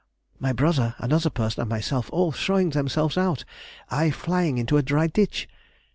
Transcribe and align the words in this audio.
My 0.39 0.51
brother, 0.51 0.95
another 0.97 1.29
person, 1.29 1.61
and 1.61 1.69
myself 1.69 2.09
all 2.11 2.31
throwing 2.31 2.71
themselves 2.71 3.19
out, 3.19 3.45
I 3.91 4.09
flying 4.09 4.57
into 4.57 4.77
a 4.77 4.81
dry 4.81 5.05
ditch. 5.05 5.47